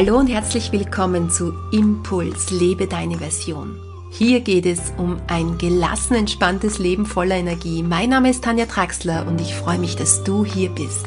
[0.00, 3.80] Hallo und herzlich willkommen zu Impuls, lebe deine Version.
[4.12, 7.82] Hier geht es um ein gelassen, entspanntes Leben voller Energie.
[7.82, 11.04] Mein Name ist Tanja Traxler und ich freue mich, dass du hier bist.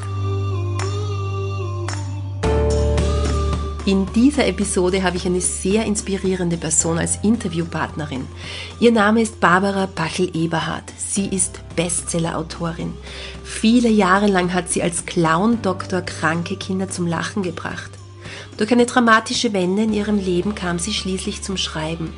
[3.85, 8.27] In dieser Episode habe ich eine sehr inspirierende Person als Interviewpartnerin.
[8.81, 10.91] Ihr Name ist Barbara Bachel-Eberhardt.
[10.97, 12.91] Sie ist Bestsellerautorin.
[13.45, 18.00] Viele Jahre lang hat sie als Clown-Doktor kranke Kinder zum Lachen gebracht.
[18.57, 22.13] Durch eine dramatische Wende in ihrem Leben kam sie schließlich zum Schreiben.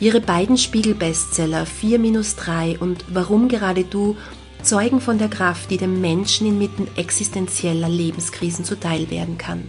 [0.00, 4.16] Ihre beiden Spiegel-Bestseller 4-3 und Warum gerade du
[4.62, 9.64] zeugen von der Kraft, die dem Menschen inmitten existenzieller Lebenskrisen zuteil werden kann.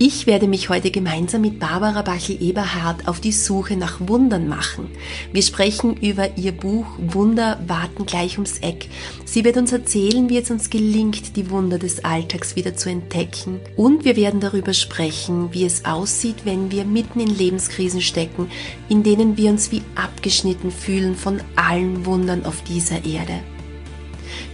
[0.00, 4.88] Ich werde mich heute gemeinsam mit Barbara Bachel-Eberhardt auf die Suche nach Wundern machen.
[5.32, 8.88] Wir sprechen über ihr Buch Wunder warten gleich ums Eck.
[9.24, 13.58] Sie wird uns erzählen, wie es uns gelingt, die Wunder des Alltags wieder zu entdecken.
[13.74, 18.48] Und wir werden darüber sprechen, wie es aussieht, wenn wir mitten in Lebenskrisen stecken,
[18.88, 23.40] in denen wir uns wie abgeschnitten fühlen von allen Wundern auf dieser Erde.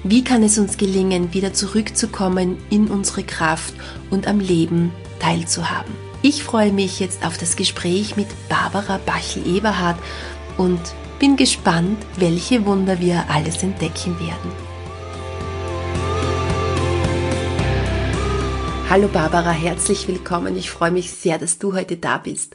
[0.05, 3.75] Wie kann es uns gelingen, wieder zurückzukommen in unsere Kraft
[4.11, 4.91] und am Leben
[5.25, 5.95] teilzuhaben.
[6.21, 9.99] Ich freue mich jetzt auf das Gespräch mit Barbara Bachel-Eberhardt
[10.59, 10.81] und
[11.19, 14.53] bin gespannt, welche Wunder wir alles entdecken werden.
[18.91, 20.59] Hallo Barbara, herzlich willkommen.
[20.59, 22.55] Ich freue mich sehr, dass du heute da bist.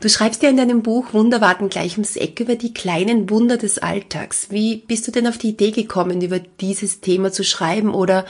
[0.00, 3.58] Du schreibst ja in deinem Buch Wunder warten gleich ums Eck über die kleinen Wunder
[3.58, 4.46] des Alltags.
[4.50, 8.24] Wie bist du denn auf die Idee gekommen, über dieses Thema zu schreiben oder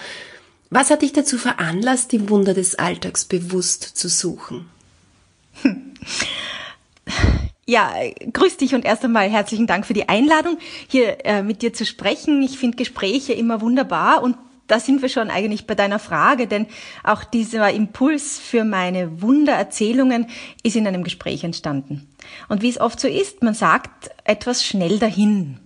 [0.70, 4.68] was hat dich dazu veranlasst, die Wunder des Alltags bewusst zu suchen?
[7.68, 7.92] Ja,
[8.32, 10.56] grüß dich und erst einmal herzlichen Dank für die Einladung,
[10.86, 12.40] hier äh, mit dir zu sprechen.
[12.44, 14.36] Ich finde Gespräche immer wunderbar und
[14.68, 16.66] da sind wir schon eigentlich bei deiner Frage, denn
[17.02, 20.28] auch dieser Impuls für meine Wundererzählungen
[20.62, 22.08] ist in einem Gespräch entstanden.
[22.48, 25.58] Und wie es oft so ist, man sagt etwas schnell dahin.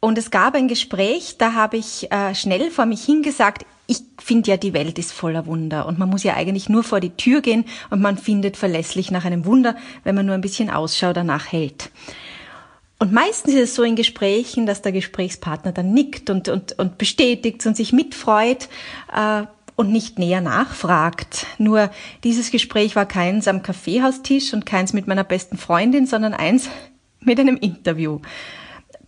[0.00, 4.50] Und es gab ein Gespräch, da habe ich äh, schnell vor mich hingesagt, ich finde
[4.50, 7.40] ja, die Welt ist voller Wunder und man muss ja eigentlich nur vor die Tür
[7.40, 11.50] gehen und man findet verlässlich nach einem Wunder, wenn man nur ein bisschen Ausschau danach
[11.50, 11.90] hält.
[13.00, 16.98] Und meistens ist es so in Gesprächen, dass der Gesprächspartner dann nickt und, und, und
[16.98, 18.68] bestätigt und sich mitfreut
[19.12, 19.42] äh,
[19.74, 21.46] und nicht näher nachfragt.
[21.58, 21.90] Nur
[22.22, 26.68] dieses Gespräch war keins am Kaffeehaustisch und keins mit meiner besten Freundin, sondern eins
[27.20, 28.20] mit einem Interview.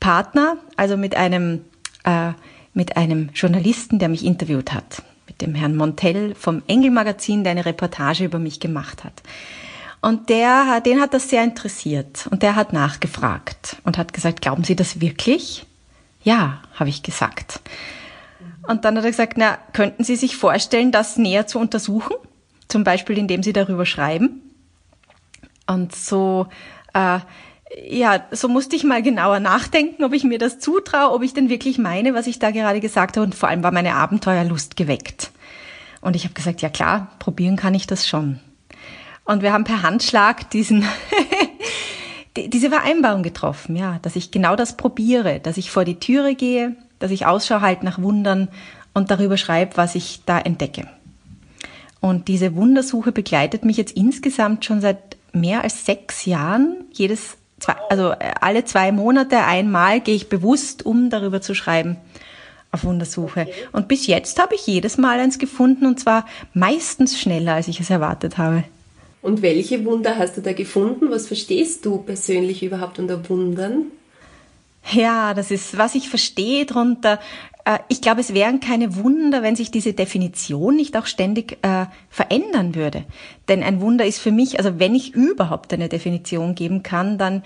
[0.03, 1.65] Partner, also mit einem,
[2.03, 2.33] äh,
[2.75, 7.53] mit einem Journalisten, der mich interviewt hat, mit dem Herrn Montell vom Engel Magazin, der
[7.53, 9.23] eine Reportage über mich gemacht hat.
[10.01, 14.65] Und der, den hat das sehr interessiert und der hat nachgefragt und hat gesagt, glauben
[14.65, 15.67] Sie das wirklich?
[16.25, 17.61] Ja, habe ich gesagt.
[18.67, 22.17] Und dann hat er gesagt, na, könnten Sie sich vorstellen, das näher zu untersuchen?
[22.67, 24.43] Zum Beispiel, indem Sie darüber schreiben.
[25.69, 26.49] Und so
[26.93, 27.21] äh,
[27.89, 31.49] ja, so musste ich mal genauer nachdenken, ob ich mir das zutraue, ob ich denn
[31.49, 33.25] wirklich meine, was ich da gerade gesagt habe.
[33.25, 35.31] Und vor allem war meine Abenteuerlust geweckt.
[36.01, 38.41] Und ich habe gesagt, ja klar, probieren kann ich das schon.
[39.25, 40.85] Und wir haben per Handschlag diesen,
[42.37, 46.77] diese Vereinbarung getroffen, ja, dass ich genau das probiere, dass ich vor die Türe gehe,
[46.99, 48.49] dass ich Ausschau halte nach Wundern
[48.95, 50.89] und darüber schreibe, was ich da entdecke.
[52.01, 56.85] Und diese Wundersuche begleitet mich jetzt insgesamt schon seit mehr als sechs Jahren.
[56.93, 61.97] Jedes zwei, also äh, alle zwei Monate einmal gehe ich bewusst um, darüber zu schreiben
[62.73, 63.43] auf Wundersuche.
[63.43, 63.53] Okay.
[63.73, 67.81] Und bis jetzt habe ich jedes Mal eins gefunden und zwar meistens schneller, als ich
[67.81, 68.65] es erwartet habe.
[69.21, 71.11] Und welche Wunder hast du da gefunden?
[71.11, 73.85] Was verstehst du persönlich überhaupt unter Wundern?
[74.91, 77.21] Ja, das ist, was ich verstehe darunter.
[77.65, 81.87] Äh, ich glaube, es wären keine Wunder, wenn sich diese Definition nicht auch ständig äh,
[82.09, 83.05] verändern würde.
[83.49, 87.43] Denn ein Wunder ist für mich, also wenn ich überhaupt eine Definition geben kann, dann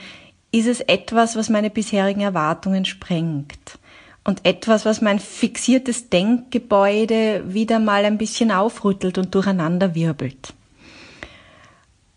[0.53, 3.79] ist es etwas, was meine bisherigen Erwartungen sprengt.
[4.25, 10.53] Und etwas, was mein fixiertes Denkgebäude wieder mal ein bisschen aufrüttelt und durcheinander wirbelt.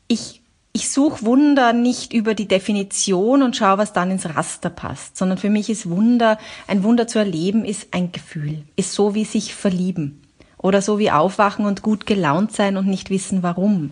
[0.08, 0.39] Ich
[0.80, 5.38] ich suche Wunder nicht über die Definition und schaue, was dann ins Raster passt, sondern
[5.38, 6.38] für mich ist Wunder,
[6.68, 10.22] ein Wunder zu erleben, ist ein Gefühl, ist so wie sich verlieben
[10.58, 13.92] oder so wie aufwachen und gut gelaunt sein und nicht wissen warum.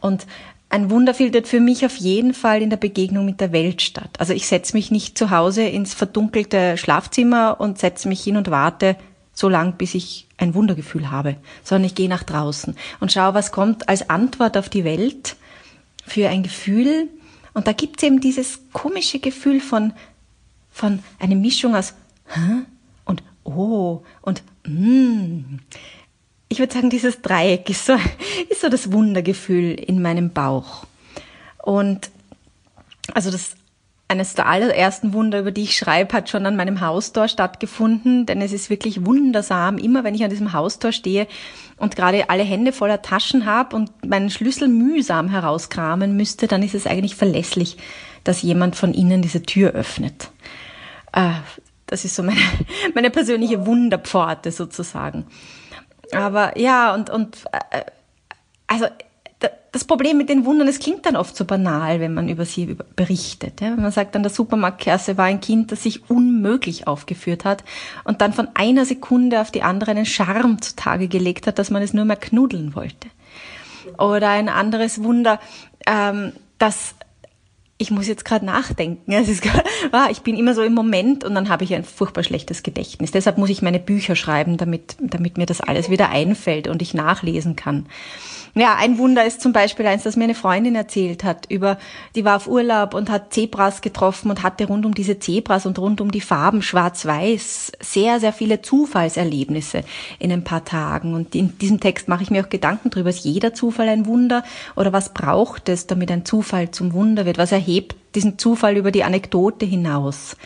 [0.00, 0.26] Und
[0.70, 4.08] ein Wunder findet für mich auf jeden Fall in der Begegnung mit der Welt statt.
[4.18, 8.50] Also ich setze mich nicht zu Hause ins verdunkelte Schlafzimmer und setze mich hin und
[8.50, 8.96] warte
[9.34, 13.52] so lang, bis ich ein Wundergefühl habe, sondern ich gehe nach draußen und schaue, was
[13.52, 15.36] kommt als Antwort auf die Welt
[16.06, 17.08] für ein Gefühl.
[17.54, 19.92] Und da gibt es eben dieses komische Gefühl von,
[20.70, 21.94] von einer Mischung aus
[22.26, 22.64] Hä?
[23.04, 25.58] und Oh und mm.
[26.48, 27.94] ich würde sagen, dieses Dreieck ist so,
[28.48, 30.86] ist so das Wundergefühl in meinem Bauch.
[31.62, 32.10] Und
[33.14, 33.56] also das
[34.12, 38.40] eines der allerersten Wunder, über die ich schreibe, hat schon an meinem Haustor stattgefunden, denn
[38.42, 39.78] es ist wirklich wundersam.
[39.78, 41.26] Immer wenn ich an diesem Haustor stehe
[41.78, 46.74] und gerade alle Hände voller Taschen habe und meinen Schlüssel mühsam herauskramen müsste, dann ist
[46.74, 47.78] es eigentlich verlässlich,
[48.22, 50.30] dass jemand von ihnen diese Tür öffnet.
[51.12, 51.32] Äh,
[51.86, 52.40] das ist so meine,
[52.94, 55.26] meine persönliche Wunderpforte sozusagen.
[56.12, 57.82] Aber ja, und, und äh,
[58.66, 58.86] also
[59.72, 62.76] das Problem mit den Wundern, es klingt dann oft so banal, wenn man über sie
[62.94, 63.62] berichtet.
[63.62, 67.64] Wenn man sagt, an der Supermarktkasse war ein Kind, das sich unmöglich aufgeführt hat
[68.04, 71.82] und dann von einer Sekunde auf die andere einen Charme zutage gelegt hat, dass man
[71.82, 73.08] es nur mehr knuddeln wollte.
[73.98, 75.40] Oder ein anderes Wunder,
[75.86, 76.94] ähm, dass
[77.82, 79.12] ich muss jetzt gerade nachdenken.
[79.32, 79.42] Ist,
[79.92, 83.10] ah, ich bin immer so im Moment und dann habe ich ein furchtbar schlechtes Gedächtnis.
[83.10, 86.94] Deshalb muss ich meine Bücher schreiben, damit, damit mir das alles wieder einfällt und ich
[86.94, 87.86] nachlesen kann.
[88.54, 91.78] Ja, ein Wunder ist zum Beispiel eins, das mir eine Freundin erzählt hat über,
[92.14, 95.78] die war auf Urlaub und hat Zebras getroffen und hatte rund um diese Zebras und
[95.78, 99.84] rund um die Farben schwarz-weiß sehr, sehr viele Zufallserlebnisse
[100.18, 101.14] in ein paar Tagen.
[101.14, 104.44] Und in diesem Text mache ich mir auch Gedanken darüber, ist jeder Zufall ein Wunder
[104.76, 107.38] oder was braucht es, damit ein Zufall zum Wunder wird?
[107.38, 107.71] Was erhebt
[108.14, 110.36] diesen Zufall über die Anekdote hinaus?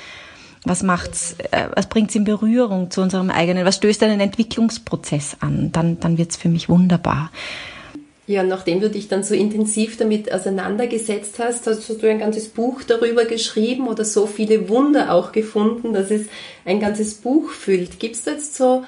[0.64, 5.70] Was macht's, äh, was bringt's in Berührung zu unserem eigenen, was stößt einen Entwicklungsprozess an?
[5.72, 7.30] Dann, dann wird's für mich wunderbar.
[8.28, 12.82] Ja, nachdem du dich dann so intensiv damit auseinandergesetzt hast, hast du ein ganzes Buch
[12.82, 16.26] darüber geschrieben oder so viele Wunder auch gefunden, dass es
[16.64, 18.00] ein ganzes Buch füllt.
[18.00, 18.84] Gibt es da jetzt so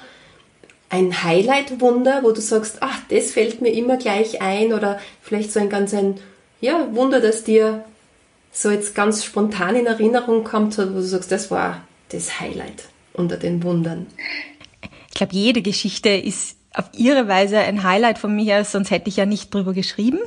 [0.89, 5.61] ein Highlight-Wunder, wo du sagst, ach, das fällt mir immer gleich ein oder vielleicht so
[5.61, 6.15] ein ganz ein
[6.59, 7.85] ja, Wunder, das dir
[8.51, 13.37] so jetzt ganz spontan in Erinnerung kommt, wo du sagst, das war das Highlight unter
[13.37, 14.07] den Wundern?
[15.09, 19.17] Ich glaube, jede Geschichte ist auf ihre Weise ein Highlight von mir, sonst hätte ich
[19.17, 20.19] ja nicht drüber geschrieben.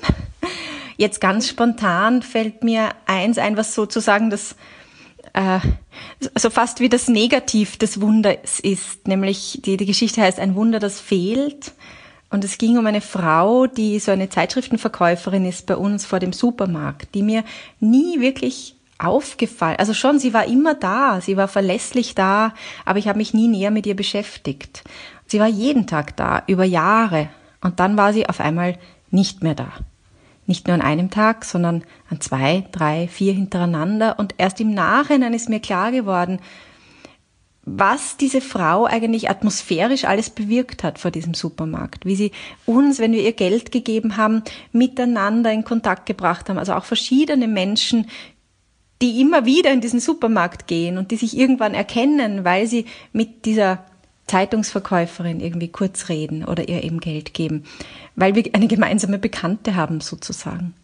[0.96, 4.54] Jetzt ganz spontan fällt mir eins ein, was sozusagen das
[5.32, 5.60] äh,
[6.34, 10.78] so fast wie das Negativ des Wunders ist, nämlich die, die Geschichte heißt ein Wunder,
[10.78, 11.72] das fehlt.
[12.32, 16.32] Und es ging um eine Frau, die so eine Zeitschriftenverkäuferin ist bei uns vor dem
[16.32, 17.44] Supermarkt, die mir
[17.78, 22.54] nie wirklich aufgefallen, also schon, sie war immer da, sie war verlässlich da,
[22.86, 24.82] aber ich habe mich nie näher mit ihr beschäftigt.
[25.26, 27.28] Sie war jeden Tag da, über Jahre.
[27.60, 28.78] Und dann war sie auf einmal
[29.10, 29.68] nicht mehr da.
[30.46, 34.18] Nicht nur an einem Tag, sondern an zwei, drei, vier hintereinander.
[34.18, 36.40] Und erst im Nachhinein ist mir klar geworden,
[37.64, 42.32] was diese Frau eigentlich atmosphärisch alles bewirkt hat vor diesem Supermarkt, wie sie
[42.66, 44.42] uns, wenn wir ihr Geld gegeben haben,
[44.72, 48.08] miteinander in Kontakt gebracht haben, also auch verschiedene Menschen,
[49.00, 53.44] die immer wieder in diesen Supermarkt gehen und die sich irgendwann erkennen, weil sie mit
[53.44, 53.84] dieser
[54.26, 57.64] Zeitungsverkäuferin irgendwie kurz reden oder ihr eben Geld geben,
[58.16, 60.74] weil wir eine gemeinsame Bekannte haben sozusagen.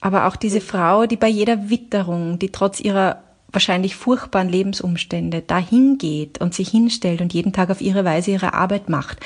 [0.00, 3.23] Aber auch diese Frau, die bei jeder Witterung, die trotz ihrer
[3.54, 8.54] wahrscheinlich furchtbaren Lebensumstände dahin geht und sich hinstellt und jeden Tag auf ihre Weise ihre
[8.54, 9.18] Arbeit macht.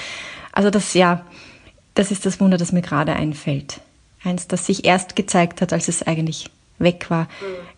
[0.53, 1.25] Also das ja,
[1.95, 3.81] das ist das Wunder, das mir gerade einfällt.
[4.25, 6.47] Eins, das sich erst gezeigt hat, als es eigentlich
[6.79, 7.29] weg war.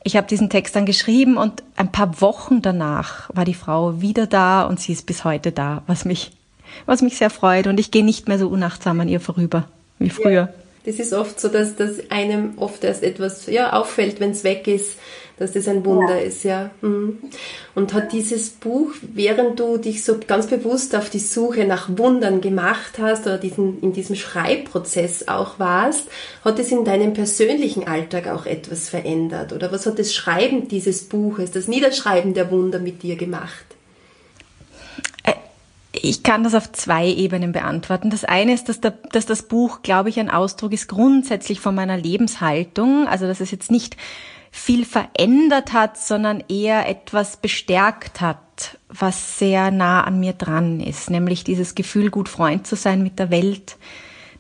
[0.05, 4.27] Ich habe diesen Text dann geschrieben und ein paar Wochen danach war die Frau wieder
[4.27, 6.33] da und sie ist bis heute da, was mich,
[6.87, 10.11] was mich sehr freut und ich gehe nicht mehr so unachtsam an ihr vorüber wie
[10.11, 10.33] früher.
[10.33, 10.49] Ja.
[10.87, 14.67] Das ist oft so, dass, dass einem oft erst etwas ja, auffällt, wenn es weg
[14.67, 14.99] ist,
[15.41, 16.27] dass das ein Wunder ja.
[16.27, 16.71] ist, ja.
[16.83, 17.19] Mhm.
[17.75, 22.43] Und hat dieses Buch, während du dich so ganz bewusst auf die Suche nach Wundern
[22.43, 26.09] gemacht hast oder diesen, in diesem Schreibprozess auch warst,
[26.45, 29.55] hat es in deinem persönlichen Alltag auch etwas verändert?
[29.55, 33.65] Oder was hat das Schreiben dieses Buches, das Niederschreiben der Wunder mit dir gemacht?
[35.93, 38.11] Ich kann das auf zwei Ebenen beantworten.
[38.11, 41.75] Das eine ist, dass, der, dass das Buch, glaube ich, ein Ausdruck ist grundsätzlich von
[41.75, 43.09] meiner Lebenshaltung.
[43.09, 43.97] Also, dass es jetzt nicht
[44.51, 51.11] viel verändert hat, sondern eher etwas bestärkt hat, was sehr nah an mir dran ist.
[51.11, 53.77] Nämlich dieses Gefühl, gut Freund zu sein mit der Welt,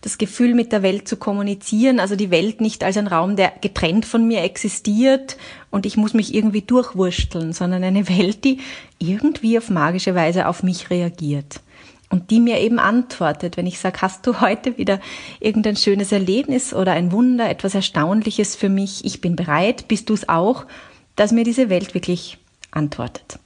[0.00, 3.52] das Gefühl, mit der Welt zu kommunizieren, also die Welt nicht als ein Raum, der
[3.61, 5.37] getrennt von mir existiert
[5.71, 8.61] und ich muss mich irgendwie durchwursteln, sondern eine Welt, die
[8.99, 11.61] irgendwie auf magische Weise auf mich reagiert
[12.11, 15.00] und die mir eben antwortet, wenn ich sage, hast du heute wieder
[15.38, 20.14] irgendein schönes Erlebnis oder ein Wunder, etwas Erstaunliches für mich, ich bin bereit, bist du
[20.14, 20.67] es auch,
[21.17, 22.38] dass mir diese Welt wirklich
[22.73, 23.38] antwortet.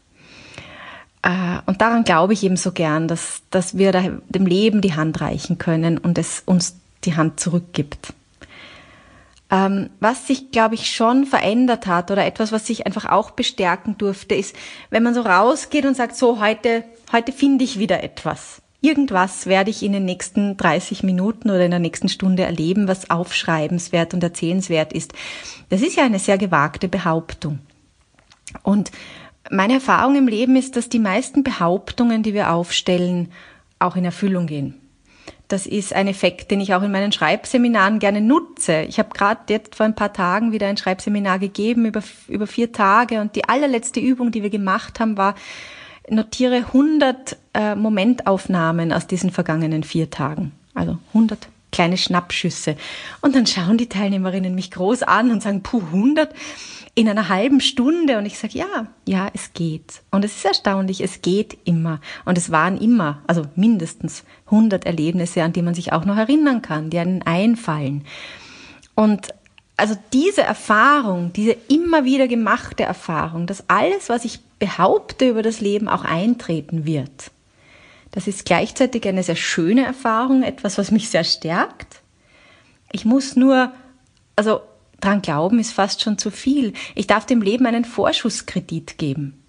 [1.23, 5.21] Äh, und daran glaube ich eben so gern, dass, dass wir dem Leben die Hand
[5.21, 8.13] reichen können und es uns die Hand zurückgibt.
[9.55, 13.97] Ähm, was sich, glaube ich, schon verändert hat oder etwas, was sich einfach auch bestärken
[13.97, 14.57] durfte, ist,
[14.91, 16.83] wenn man so rausgeht und sagt, so heute,
[17.13, 18.63] heute finde ich wieder etwas.
[18.81, 23.11] irgendwas werde ich in den nächsten 30 Minuten oder in der nächsten Stunde erleben, was
[23.11, 25.13] aufschreibenswert und erzählenswert ist.
[25.69, 27.61] Das ist ja eine sehr gewagte Behauptung.
[28.65, 28.91] Und
[29.53, 33.31] meine Erfahrung im Leben ist, dass die meisten Behauptungen, die wir aufstellen,
[33.79, 34.81] auch in Erfüllung gehen.
[35.55, 38.83] Das ist ein Effekt, den ich auch in meinen Schreibseminaren gerne nutze.
[38.89, 42.73] Ich habe gerade jetzt vor ein paar Tagen wieder ein Schreibseminar gegeben über, über vier
[42.73, 45.37] Tage und die allerletzte Übung, die wir gemacht haben, war,
[46.11, 50.51] notiere 100 äh, Momentaufnahmen aus diesen vergangenen vier Tagen.
[50.75, 52.77] Also 100 kleine Schnappschüsse.
[53.21, 56.33] Und dann schauen die Teilnehmerinnen mich groß an und sagen, puh, 100
[56.95, 58.17] in einer halben Stunde.
[58.17, 60.03] Und ich sage, ja, ja, es geht.
[60.13, 62.01] Und es ist erstaunlich, es geht immer.
[62.25, 66.63] Und es waren immer, also mindestens 100 Erlebnisse, an die man sich auch noch erinnern
[66.63, 68.05] kann, die einen einfallen.
[68.95, 69.35] Und
[69.77, 75.61] also diese Erfahrung, diese immer wieder gemachte Erfahrung, dass alles, was ich behaupte über das
[75.61, 77.33] Leben, auch eintreten wird.
[78.15, 82.01] Das ist gleichzeitig eine sehr schöne Erfahrung, etwas, was mich sehr stärkt.
[82.93, 83.73] Ich muss nur,
[84.37, 84.61] also
[85.01, 86.75] dran glauben ist fast schon zu viel.
[86.95, 89.43] Ich darf dem Leben einen Vorschusskredit geben.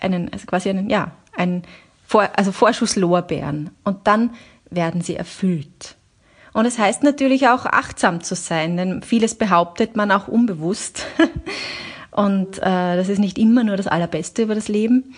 [0.00, 1.62] Einen, also quasi einen, ja, einen,
[2.04, 3.70] Vor, also Vorschusslorbeeren.
[3.84, 4.30] Und dann
[4.68, 5.94] werden sie erfüllt.
[6.52, 11.06] Und es heißt natürlich auch achtsam zu sein, denn vieles behauptet man auch unbewusst.
[12.10, 15.14] Und äh, das ist nicht immer nur das Allerbeste über das Leben.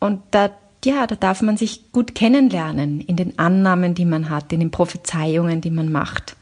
[0.00, 0.50] Und da,
[0.84, 4.70] ja, da darf man sich gut kennenlernen in den Annahmen, die man hat, in den
[4.70, 6.36] Prophezeiungen, die man macht.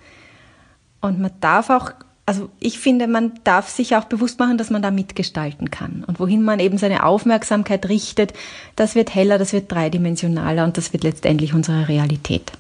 [1.01, 1.93] Und man darf auch
[2.29, 6.05] also ich finde, man darf sich auch bewusst machen, dass man da mitgestalten kann.
[6.07, 8.35] Und wohin man eben seine Aufmerksamkeit richtet,
[8.77, 12.53] das wird heller, das wird dreidimensionaler und das wird letztendlich unsere Realität.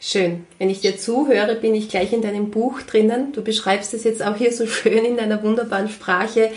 [0.00, 0.44] Schön.
[0.58, 3.32] Wenn ich dir zuhöre, bin ich gleich in deinem Buch drinnen.
[3.32, 6.50] Du beschreibst es jetzt auch hier so schön in deiner wunderbaren Sprache,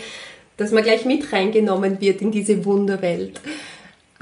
[0.58, 3.40] dass man gleich mit reingenommen wird in diese Wunderwelt.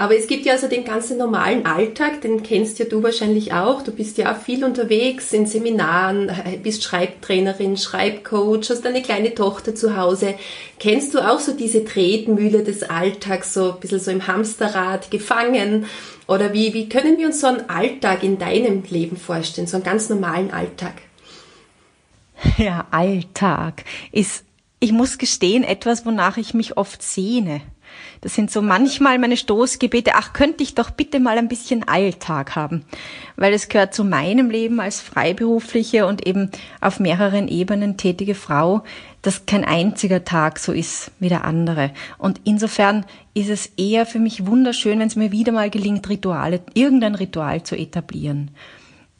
[0.01, 3.83] Aber es gibt ja also den ganzen normalen Alltag, den kennst ja du wahrscheinlich auch.
[3.83, 6.31] Du bist ja auch viel unterwegs in Seminaren,
[6.63, 10.33] bist Schreibtrainerin, Schreibcoach, hast eine kleine Tochter zu Hause.
[10.79, 15.85] Kennst du auch so diese Tretmühle des Alltags, so ein bisschen so im Hamsterrad gefangen?
[16.25, 19.83] Oder wie, wie können wir uns so einen Alltag in deinem Leben vorstellen, so einen
[19.83, 20.93] ganz normalen Alltag?
[22.57, 24.45] Ja, Alltag ist,
[24.79, 27.61] ich muss gestehen, etwas, wonach ich mich oft sehne.
[28.21, 32.55] Das sind so manchmal meine Stoßgebete, ach, könnte ich doch bitte mal ein bisschen Alltag
[32.55, 32.85] haben.
[33.35, 38.83] Weil es gehört zu meinem Leben als freiberufliche und eben auf mehreren Ebenen tätige Frau,
[39.21, 41.91] dass kein einziger Tag so ist wie der andere.
[42.17, 46.61] Und insofern ist es eher für mich wunderschön, wenn es mir wieder mal gelingt, Rituale,
[46.73, 48.51] irgendein Ritual zu etablieren.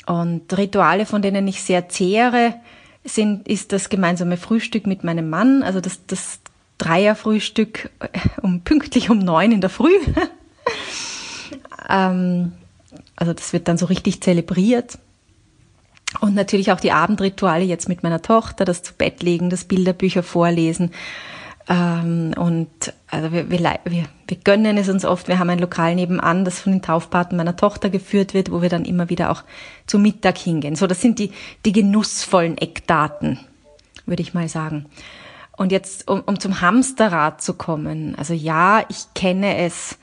[0.05, 2.55] Und Rituale, von denen ich sehr zehre,
[3.03, 5.63] sind, ist das gemeinsame Frühstück mit meinem Mann.
[5.63, 6.40] Also das, das
[6.81, 8.07] Dreierfrühstück äh,
[8.41, 9.93] um pünktlich um neun in der Früh.
[11.89, 12.53] ähm,
[13.15, 14.97] also das wird dann so richtig zelebriert.
[16.19, 20.23] Und natürlich auch die Abendrituale jetzt mit meiner Tochter, das zu Bett legen, das Bilderbücher
[20.23, 20.91] vorlesen.
[21.69, 22.69] Ähm, und
[23.09, 25.27] also wir, wir, wir, gönnen es uns oft.
[25.27, 28.69] Wir haben ein Lokal nebenan, das von den Taufpaten meiner Tochter geführt wird, wo wir
[28.69, 29.43] dann immer wieder auch
[29.85, 30.75] zu Mittag hingehen.
[30.75, 31.31] So, das sind die,
[31.63, 33.39] die genussvollen Eckdaten,
[34.05, 34.87] würde ich mal sagen.
[35.61, 38.15] Und jetzt, um, um zum Hamsterrad zu kommen.
[38.15, 39.99] Also ja, ich kenne es,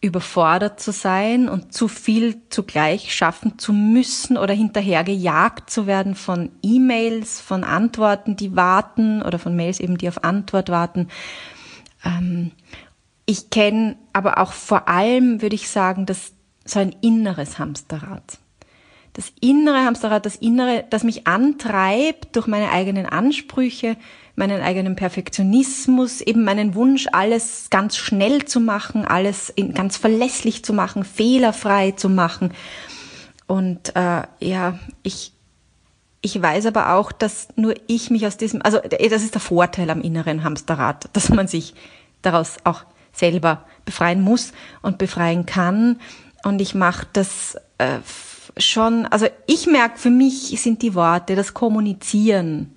[0.00, 6.52] überfordert zu sein und zu viel zugleich schaffen zu müssen oder hinterhergejagt zu werden von
[6.62, 11.08] E-Mails, von Antworten, die warten oder von Mails eben, die auf Antwort warten.
[12.04, 12.52] Ähm,
[13.24, 16.30] ich kenne aber auch vor allem, würde ich sagen, das
[16.64, 18.38] so ein inneres Hamsterrad.
[19.14, 23.96] Das innere Hamsterrad, das innere, das mich antreibt durch meine eigenen Ansprüche,
[24.36, 30.64] meinen eigenen Perfektionismus, eben meinen Wunsch, alles ganz schnell zu machen, alles in, ganz verlässlich
[30.64, 32.52] zu machen, fehlerfrei zu machen.
[33.46, 35.32] Und äh, ja, ich,
[36.20, 39.88] ich weiß aber auch, dass nur ich mich aus diesem, also das ist der Vorteil
[39.88, 41.74] am inneren Hamsterrad, dass man sich
[42.20, 44.52] daraus auch selber befreien muss
[44.82, 45.98] und befreien kann.
[46.44, 47.98] Und ich mache das äh,
[48.58, 52.74] schon, also ich merke, für mich sind die Worte, das Kommunizieren,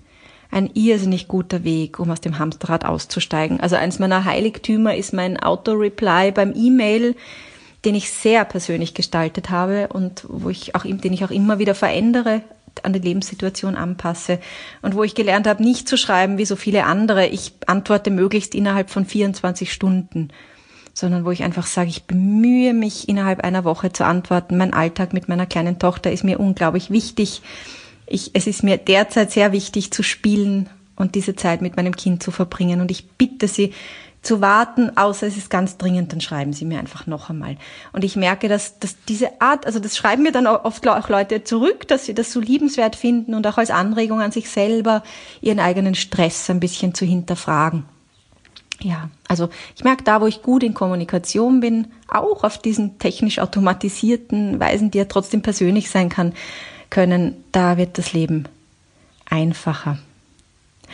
[0.51, 3.59] ein irrsinnig guter Weg, um aus dem Hamsterrad auszusteigen.
[3.59, 7.15] Also eins meiner Heiligtümer ist mein Auto-Reply beim E-Mail,
[7.85, 11.75] den ich sehr persönlich gestaltet habe und wo ich auch, den ich auch immer wieder
[11.75, 12.41] verändere,
[12.83, 14.39] an die Lebenssituation anpasse
[14.81, 17.27] und wo ich gelernt habe, nicht zu schreiben wie so viele andere.
[17.27, 20.29] Ich antworte möglichst innerhalb von 24 Stunden,
[20.93, 24.57] sondern wo ich einfach sage, ich bemühe mich innerhalb einer Woche zu antworten.
[24.57, 27.41] Mein Alltag mit meiner kleinen Tochter ist mir unglaublich wichtig
[28.09, 32.21] ich, es ist mir derzeit sehr wichtig zu spielen und diese Zeit mit meinem Kind
[32.21, 32.81] zu verbringen.
[32.81, 33.73] Und ich bitte Sie,
[34.21, 37.57] zu warten, außer es ist ganz dringend, dann schreiben sie mir einfach noch einmal.
[37.93, 41.43] Und ich merke, dass, dass diese Art, also das schreiben mir dann oft auch Leute
[41.43, 45.03] zurück, dass sie das so liebenswert finden und auch als Anregung an sich selber
[45.41, 47.85] ihren eigenen Stress ein bisschen zu hinterfragen.
[48.81, 53.39] Ja, also ich merke da, wo ich gut in Kommunikation bin, auch auf diesen technisch
[53.39, 56.33] automatisierten Weisen, die ja trotzdem persönlich sein kann,
[56.89, 58.45] können, da wird das Leben
[59.29, 59.97] einfacher.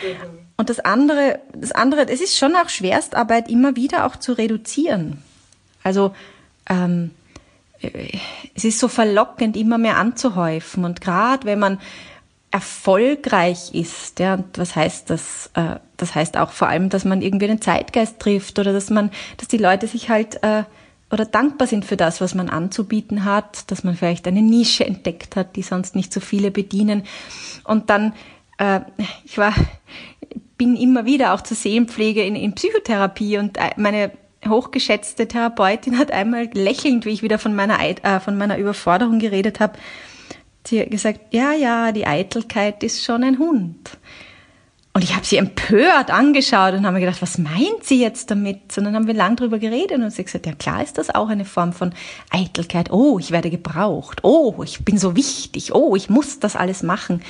[0.02, 0.46] Mhm.
[0.58, 5.22] Und das andere, das andere, es ist schon auch Schwerstarbeit, immer wieder auch zu reduzieren.
[5.84, 6.16] Also
[6.70, 7.12] ähm,
[8.56, 10.86] es ist so verlockend, immer mehr anzuhäufen.
[10.86, 11.80] Und gerade wenn man
[12.52, 15.50] erfolgreich ist, ja, und was heißt das?
[15.56, 19.12] Äh, das heißt auch vor allem, dass man irgendwie den Zeitgeist trifft oder dass man,
[19.38, 20.64] dass die Leute sich halt äh,
[21.12, 25.36] oder dankbar sind für das, was man anzubieten hat, dass man vielleicht eine Nische entdeckt
[25.36, 27.04] hat, die sonst nicht so viele bedienen.
[27.64, 28.14] Und dann,
[28.58, 28.82] äh,
[29.24, 29.54] ich war
[30.58, 34.12] bin immer wieder auch zur Seelenpflege in, in Psychotherapie und äh, meine
[34.48, 39.60] hochgeschätzte Therapeutin hat einmal lächelnd, wie ich wieder von meiner, äh, von meiner Überforderung geredet
[39.60, 39.78] habe,
[40.66, 43.98] sie gesagt, ja, ja, die Eitelkeit ist schon ein Hund.
[44.96, 48.78] Und ich habe sie empört angeschaut und habe mir gedacht, was meint sie jetzt damit?
[48.78, 51.28] Und dann haben wir lang drüber geredet und sie gesagt, ja klar ist das auch
[51.28, 51.94] eine Form von
[52.30, 52.94] Eitelkeit.
[52.94, 54.24] Oh, ich werde gebraucht.
[54.24, 55.76] Oh, ich bin so wichtig.
[55.76, 57.22] Oh, ich muss das alles machen.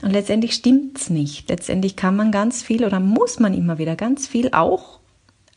[0.00, 1.50] Und letztendlich stimmt's nicht.
[1.50, 4.98] Letztendlich kann man ganz viel oder muss man immer wieder ganz viel auch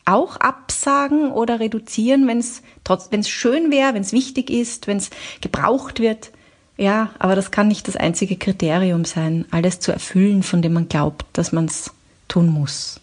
[0.04, 2.44] auch absagen oder reduzieren, wenn
[2.84, 5.08] trotz, wenn es schön wäre, wenn es wichtig ist, wenn es
[5.40, 6.30] gebraucht wird.
[6.76, 10.88] Ja, aber das kann nicht das einzige Kriterium sein, alles zu erfüllen, von dem man
[10.88, 11.92] glaubt, dass man es
[12.28, 12.98] tun muss.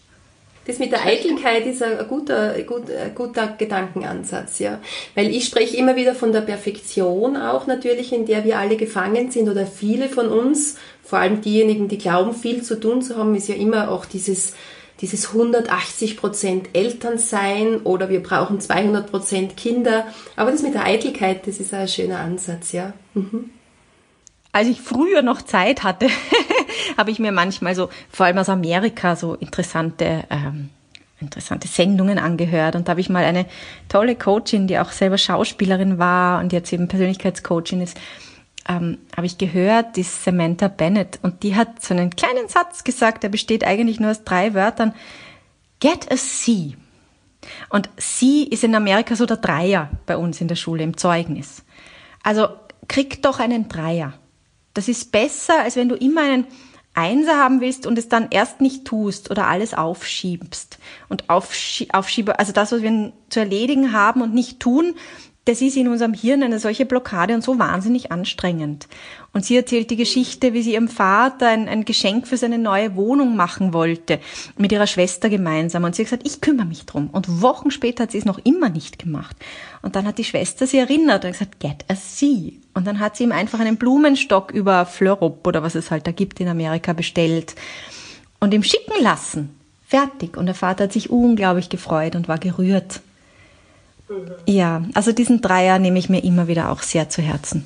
[0.66, 4.78] Das mit der Eitelkeit ist ein guter, guter, guter Gedankenansatz, ja.
[5.14, 9.30] Weil ich spreche immer wieder von der Perfektion auch natürlich, in der wir alle gefangen
[9.30, 13.34] sind oder viele von uns vor allem diejenigen, die glauben, viel zu tun zu haben,
[13.34, 14.54] ist ja immer auch dieses,
[15.00, 20.06] dieses 180 Prozent Elternsein oder wir brauchen 200 Prozent Kinder.
[20.36, 22.92] Aber das mit der Eitelkeit, das ist ein schöner Ansatz, ja.
[23.14, 23.50] Mhm.
[24.52, 26.08] Als ich früher noch Zeit hatte,
[26.96, 30.70] habe ich mir manchmal so, vor allem aus Amerika, so interessante, ähm,
[31.20, 32.74] interessante Sendungen angehört.
[32.74, 33.46] Und da habe ich mal eine
[33.88, 37.98] tolle Coachin, die auch selber Schauspielerin war und jetzt eben Persönlichkeitscoachin ist,
[38.68, 43.22] ähm, habe ich gehört, die Samantha Bennett, und die hat so einen kleinen Satz gesagt,
[43.22, 44.94] der besteht eigentlich nur aus drei Wörtern.
[45.80, 46.76] Get a C.
[47.70, 51.64] Und C ist in Amerika so der Dreier bei uns in der Schule im Zeugnis.
[52.22, 52.48] Also
[52.86, 54.14] krieg doch einen Dreier.
[54.74, 56.46] Das ist besser, als wenn du immer einen
[56.94, 60.78] Einser haben willst und es dann erst nicht tust oder alles aufschiebst.
[61.08, 64.94] Und aufschiebe, also das, was wir zu erledigen haben und nicht tun,
[65.50, 68.86] das ist in unserem Hirn eine solche Blockade und so wahnsinnig anstrengend.
[69.32, 72.94] Und sie erzählt die Geschichte, wie sie ihrem Vater ein, ein Geschenk für seine neue
[72.94, 74.20] Wohnung machen wollte,
[74.56, 75.82] mit ihrer Schwester gemeinsam.
[75.82, 77.10] Und sie hat gesagt, ich kümmere mich drum.
[77.10, 79.36] Und Wochen später hat sie es noch immer nicht gemacht.
[79.82, 82.52] Und dann hat die Schwester sie erinnert und gesagt, get a see.
[82.72, 86.12] Und dann hat sie ihm einfach einen Blumenstock über Fleurop oder was es halt da
[86.12, 87.56] gibt in Amerika bestellt
[88.38, 89.50] und ihm schicken lassen.
[89.84, 90.36] Fertig.
[90.36, 93.00] Und der Vater hat sich unglaublich gefreut und war gerührt.
[94.46, 97.64] Ja, also diesen Dreier nehme ich mir immer wieder auch sehr zu Herzen.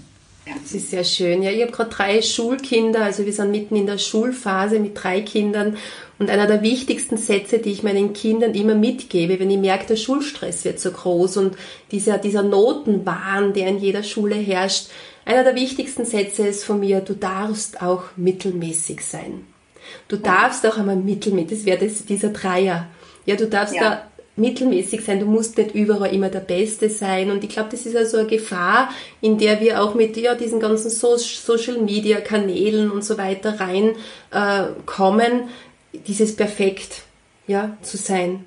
[0.62, 1.42] Das ist sehr schön.
[1.42, 5.22] Ja, ich habe gerade drei Schulkinder, also wir sind mitten in der Schulphase mit drei
[5.22, 5.76] Kindern.
[6.18, 9.96] Und einer der wichtigsten Sätze, die ich meinen Kindern immer mitgebe, wenn ich merke, der
[9.96, 11.56] Schulstress wird so groß und
[11.90, 14.88] dieser, dieser Notenwahn, der in jeder Schule herrscht,
[15.24, 19.46] einer der wichtigsten Sätze ist von mir, du darfst auch mittelmäßig sein.
[20.08, 22.86] Du darfst auch einmal mittelmäßig, das wäre dieser Dreier.
[23.26, 23.80] Ja, du darfst ja.
[23.80, 24.02] da
[24.36, 27.30] mittelmäßig sein, du musst nicht überall immer der Beste sein.
[27.30, 30.60] Und ich glaube, das ist also eine Gefahr, in der wir auch mit ja, diesen
[30.60, 35.32] ganzen so Social Media Kanälen und so weiter reinkommen,
[35.92, 37.02] äh, dieses Perfekt
[37.46, 38.46] ja, zu sein.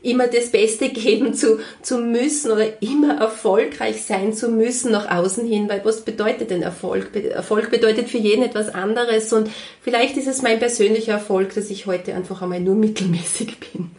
[0.00, 5.46] Immer das Beste geben zu, zu müssen oder immer erfolgreich sein zu müssen nach außen
[5.46, 7.14] hin, weil was bedeutet denn Erfolg?
[7.14, 9.50] Erfolg bedeutet für jeden etwas anderes und
[9.82, 13.90] vielleicht ist es mein persönlicher Erfolg, dass ich heute einfach einmal nur mittelmäßig bin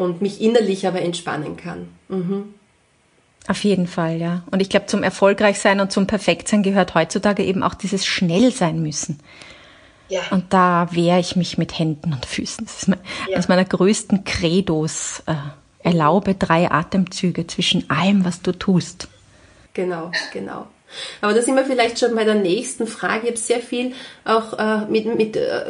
[0.00, 1.88] und mich innerlich aber entspannen kann.
[2.08, 2.54] Mhm.
[3.48, 4.42] Auf jeden Fall, ja.
[4.50, 8.82] Und ich glaube, zum Erfolgreichsein und zum Perfektsein gehört heutzutage eben auch dieses schnell sein
[8.82, 9.18] müssen.
[10.08, 10.22] Ja.
[10.30, 12.64] Und da wehre ich mich mit Händen und Füßen.
[12.64, 13.34] Das ist mein, ja.
[13.34, 15.22] eines meiner größten Credos.
[15.26, 15.34] Äh,
[15.82, 19.08] erlaube drei Atemzüge zwischen allem, was du tust.
[19.72, 20.66] Genau, genau.
[21.20, 23.24] Aber da sind wir vielleicht schon bei der nächsten Frage.
[23.24, 23.92] Ich habe sehr viel
[24.24, 25.64] auch äh, mit, mit äh,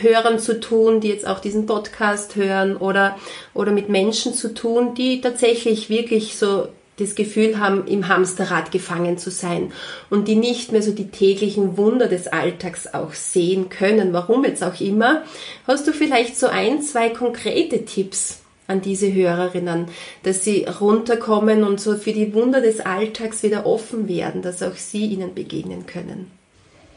[0.00, 3.16] Hörern zu tun, die jetzt auch diesen Podcast hören oder,
[3.52, 9.18] oder mit Menschen zu tun, die tatsächlich wirklich so das Gefühl haben, im Hamsterrad gefangen
[9.18, 9.72] zu sein
[10.10, 14.62] und die nicht mehr so die täglichen Wunder des Alltags auch sehen können, warum jetzt
[14.62, 15.22] auch immer.
[15.66, 19.86] Hast du vielleicht so ein, zwei konkrete Tipps an diese Hörerinnen,
[20.22, 24.76] dass sie runterkommen und so für die Wunder des Alltags wieder offen werden, dass auch
[24.76, 26.30] sie ihnen begegnen können?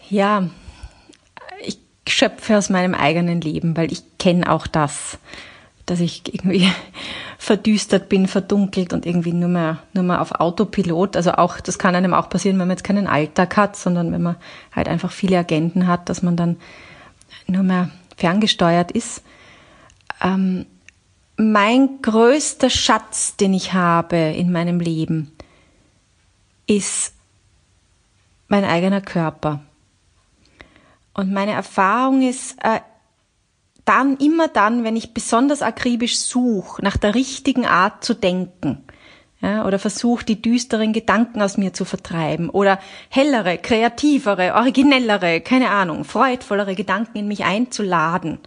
[0.09, 0.49] Ja,
[1.61, 5.17] ich schöpfe aus meinem eigenen Leben, weil ich kenne auch das,
[5.85, 6.69] dass ich irgendwie
[7.37, 11.17] verdüstert bin, verdunkelt und irgendwie nur mehr, nur mehr auf Autopilot.
[11.17, 14.21] Also auch, das kann einem auch passieren, wenn man jetzt keinen Alltag hat, sondern wenn
[14.21, 14.37] man
[14.73, 16.57] halt einfach viele Agenten hat, dass man dann
[17.45, 19.21] nur mehr ferngesteuert ist.
[20.23, 20.65] Ähm,
[21.37, 25.31] mein größter Schatz, den ich habe in meinem Leben,
[26.65, 27.13] ist
[28.47, 29.61] mein eigener Körper.
[31.13, 32.79] Und meine Erfahrung ist, äh,
[33.85, 38.83] dann, immer dann, wenn ich besonders akribisch suche, nach der richtigen Art zu denken,
[39.39, 45.69] ja, oder versuche, die düsteren Gedanken aus mir zu vertreiben, oder hellere, kreativere, originellere, keine
[45.69, 48.39] Ahnung, freudvollere Gedanken in mich einzuladen,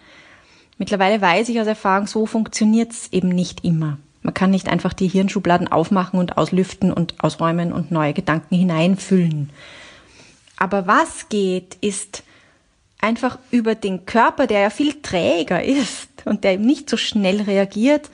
[0.80, 3.98] Mittlerweile weiß ich aus Erfahrung, so funktioniert es eben nicht immer.
[4.22, 9.50] Man kann nicht einfach die Hirnschubladen aufmachen und auslüften und ausräumen und neue Gedanken hineinfüllen.
[10.56, 12.22] Aber was geht, ist
[12.98, 17.42] einfach über den Körper, der ja viel träger ist und der eben nicht so schnell
[17.42, 18.08] reagiert,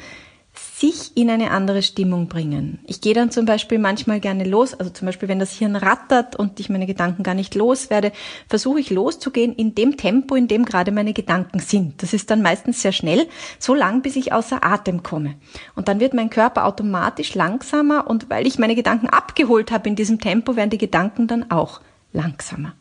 [0.79, 2.81] sich in eine andere Stimmung bringen.
[2.87, 6.37] Ich gehe dann zum Beispiel manchmal gerne los, also zum Beispiel, wenn das Hirn rattert
[6.37, 8.13] und ich meine Gedanken gar nicht loswerde,
[8.47, 12.03] versuche ich loszugehen in dem Tempo, in dem gerade meine Gedanken sind.
[12.03, 13.27] Das ist dann meistens sehr schnell,
[13.59, 15.37] so lang, bis ich außer Atem komme.
[15.77, 19.97] Und dann wird mein Körper automatisch langsamer und weil ich meine Gedanken abgeholt habe in
[19.97, 21.81] diesem Tempo, werden die Gedanken dann auch
[22.13, 22.75] langsamer.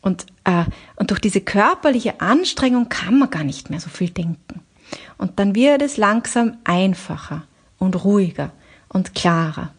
[0.00, 0.64] Und, äh,
[0.96, 4.62] und durch diese körperliche Anstrengung kann man gar nicht mehr so viel denken.
[5.18, 7.42] Und dann wird es langsam einfacher
[7.78, 8.52] und ruhiger
[8.88, 9.72] und klarer.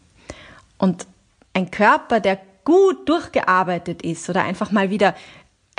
[0.78, 1.08] Und
[1.54, 5.16] ein Körper, der gut durchgearbeitet ist oder einfach mal wieder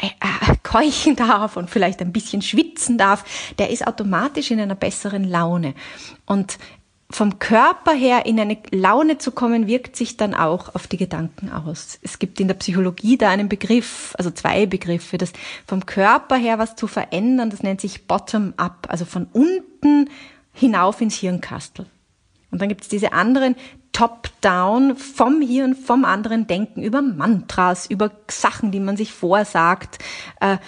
[0.01, 3.25] äh, äh, keuchen darf und vielleicht ein bisschen schwitzen darf,
[3.59, 5.75] der ist automatisch in einer besseren Laune.
[6.27, 6.59] Und
[7.11, 11.51] vom Körper her in eine Laune zu kommen, wirkt sich dann auch auf die Gedanken
[11.51, 11.99] aus.
[12.03, 15.33] Es gibt in der Psychologie da einen Begriff, also zwei Begriffe, das
[15.67, 20.09] vom Körper her was zu verändern, das nennt sich Bottom-up, also von unten
[20.53, 21.87] hinauf ins Hirnkastel.
[22.51, 23.57] Und dann gibt es diese anderen
[23.93, 29.99] Top-down vom Hirn, vom anderen Denken, über Mantras, über Sachen, die man sich vorsagt,
[30.41, 30.59] äh,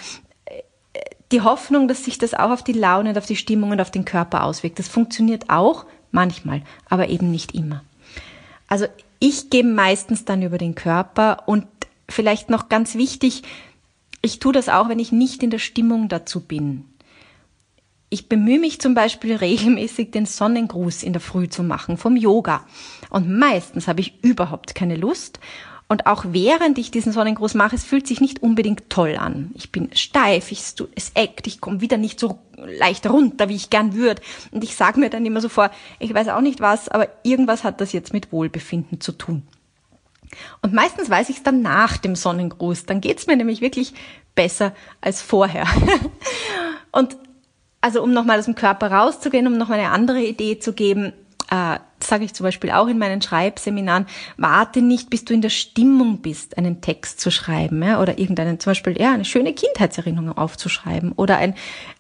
[1.31, 3.91] die Hoffnung, dass sich das auch auf die Laune und auf die Stimmung und auf
[3.91, 4.79] den Körper auswirkt.
[4.79, 7.83] Das funktioniert auch, manchmal, aber eben nicht immer.
[8.69, 8.87] Also
[9.19, 11.67] ich gebe meistens dann über den Körper und
[12.09, 13.43] vielleicht noch ganz wichtig,
[14.23, 16.85] ich tue das auch, wenn ich nicht in der Stimmung dazu bin.
[18.09, 22.65] Ich bemühe mich zum Beispiel regelmäßig, den Sonnengruß in der Früh zu machen vom Yoga.
[23.11, 25.41] Und meistens habe ich überhaupt keine Lust
[25.93, 29.51] und auch während ich diesen Sonnengruß mache, es fühlt sich nicht unbedingt toll an.
[29.53, 30.63] Ich bin steif, ich,
[30.95, 34.23] es eckt, ich komme wieder nicht so leicht runter, wie ich gern würde.
[34.53, 37.63] Und ich sage mir dann immer so vor, ich weiß auch nicht was, aber irgendwas
[37.63, 39.43] hat das jetzt mit Wohlbefinden zu tun.
[40.63, 42.87] Und meistens weiß ich es dann nach dem Sonnengruß.
[42.87, 43.93] Dann geht's mir nämlich wirklich
[44.35, 45.67] besser als vorher.
[46.91, 47.19] Und
[47.83, 51.13] also um nochmal aus dem Körper rauszugehen, um nochmal eine andere Idee zu geben,
[51.51, 55.51] äh, sage ich zum Beispiel auch in meinen Schreibseminaren, warte nicht, bis du in der
[55.51, 60.37] Stimmung bist, einen Text zu schreiben ja, oder irgendeinen, zum Beispiel ja, eine schöne Kindheitserinnerung
[60.37, 61.55] aufzuschreiben oder ein,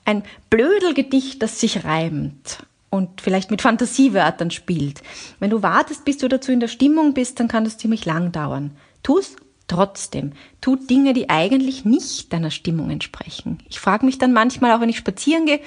[0.04, 5.02] ein Blödelgedicht, das sich reimt und vielleicht mit Fantasiewörtern spielt.
[5.40, 8.32] Wenn du wartest, bis du dazu in der Stimmung bist, dann kann das ziemlich lang
[8.32, 8.72] dauern.
[9.02, 9.36] Tu's
[9.66, 10.32] trotzdem.
[10.60, 13.58] Tu Dinge, die eigentlich nicht deiner Stimmung entsprechen.
[13.68, 15.60] Ich frage mich dann manchmal, auch wenn ich spazieren gehe,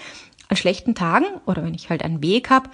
[0.48, 2.70] an schlechten Tagen oder wenn ich halt einen Weg habe,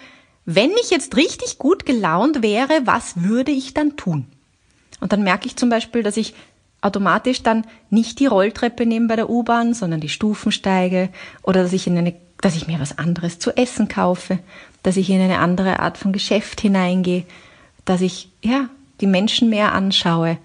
[0.55, 4.25] wenn ich jetzt richtig gut gelaunt wäre, was würde ich dann tun?
[4.99, 6.33] Und dann merke ich zum Beispiel, dass ich
[6.81, 11.09] automatisch dann nicht die Rolltreppe nehme bei der U-Bahn, sondern die Stufen steige
[11.43, 14.39] oder dass ich in eine, dass ich mir was anderes zu essen kaufe,
[14.83, 17.23] dass ich in eine andere Art von Geschäft hineingehe,
[17.85, 20.37] dass ich, ja, die Menschen mehr anschaue.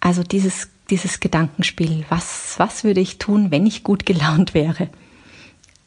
[0.00, 4.84] Also dieses, dieses Gedankenspiel, was, was würde ich tun, wenn ich gut gelaunt wäre,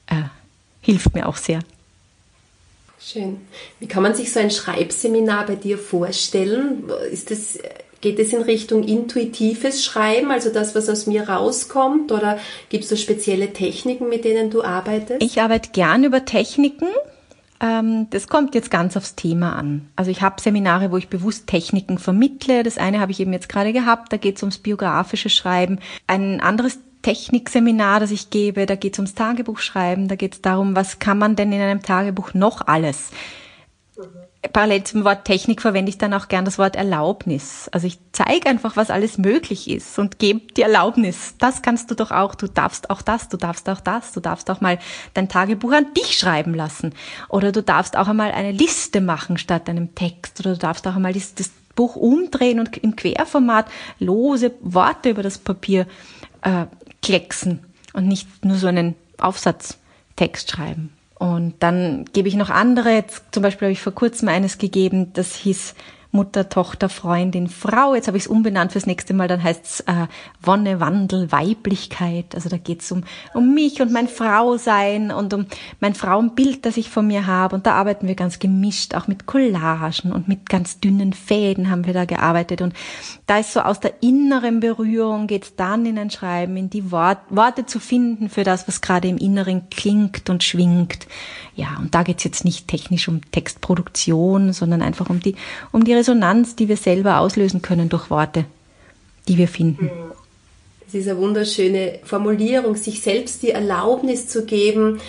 [0.07, 0.23] äh,
[0.81, 1.59] hilft mir auch sehr.
[3.05, 3.41] Schön.
[3.79, 6.89] Wie kann man sich so ein Schreibseminar bei dir vorstellen?
[7.11, 7.59] Ist das,
[7.99, 12.11] geht es in Richtung intuitives Schreiben, also das, was aus mir rauskommt?
[12.13, 12.39] Oder
[12.69, 15.21] gibt es so spezielle Techniken, mit denen du arbeitest?
[15.21, 16.87] Ich arbeite gern über Techniken.
[17.59, 19.89] Ähm, das kommt jetzt ganz aufs Thema an.
[19.97, 22.63] Also ich habe Seminare, wo ich bewusst Techniken vermittle.
[22.63, 25.79] Das eine habe ich eben jetzt gerade gehabt, da geht es ums biografische Schreiben.
[26.07, 30.75] Ein anderes Technikseminar, das ich gebe, da geht es ums Tagebuchschreiben, da geht es darum,
[30.75, 33.11] was kann man denn in einem Tagebuch noch alles.
[34.51, 37.69] parallel zum Wort Technik verwende ich dann auch gern das Wort Erlaubnis.
[37.71, 41.35] Also ich zeige einfach, was alles möglich ist und gebe die Erlaubnis.
[41.39, 42.35] Das kannst du doch auch.
[42.35, 44.79] Du darfst auch das, du darfst auch das, du darfst auch mal
[45.13, 46.93] dein Tagebuch an dich schreiben lassen.
[47.29, 50.39] Oder du darfst auch einmal eine Liste machen statt einem Text.
[50.39, 53.67] Oder du darfst auch einmal das, das Buch umdrehen und im Querformat
[53.99, 55.87] lose Worte über das Papier
[56.41, 56.65] äh,
[57.03, 57.59] klecksen
[57.93, 60.91] und nicht nur so einen Aufsatztext schreiben.
[61.19, 62.91] Und dann gebe ich noch andere.
[62.91, 65.75] Jetzt zum Beispiel habe ich vor kurzem eines gegeben, das hieß
[66.13, 67.95] Mutter, Tochter, Freundin, Frau.
[67.95, 70.05] Jetzt habe ich es umbenannt fürs nächste Mal, dann heißt es äh,
[70.43, 72.35] Wonne, Wandel, Weiblichkeit.
[72.35, 75.47] Also da geht es um, um mich und mein Frausein und um
[75.79, 77.55] mein Frauenbild, das ich von mir habe.
[77.55, 81.87] Und da arbeiten wir ganz gemischt, auch mit Collagen und mit ganz dünnen Fäden haben
[81.87, 82.61] wir da gearbeitet.
[82.61, 82.73] Und
[83.25, 86.91] da ist so aus der inneren Berührung geht es dann in ein Schreiben, in die
[86.91, 91.07] Wort, Worte zu finden für das, was gerade im Inneren klingt und schwingt.
[91.55, 95.35] Ja, und da geht es jetzt nicht technisch um Textproduktion, sondern einfach um die,
[95.71, 98.43] um die Resonanz, die wir selber auslösen können durch Worte,
[99.29, 99.89] die wir finden.
[100.85, 104.99] Das ist eine wunderschöne Formulierung, sich selbst die Erlaubnis zu geben,